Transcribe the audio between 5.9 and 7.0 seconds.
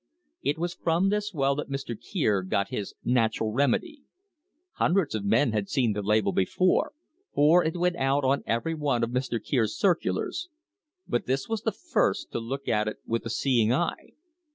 the label before,